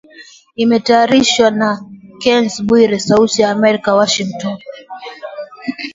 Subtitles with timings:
[0.63, 1.69] Imetayarishwa na
[2.21, 4.57] Kennes Bwire sauti ya Amerika Washington